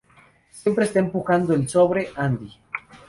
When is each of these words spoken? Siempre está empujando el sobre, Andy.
Siempre 0.49 0.85
está 0.85 0.97
empujando 0.97 1.53
el 1.53 1.69
sobre, 1.69 2.09
Andy. 2.15 2.51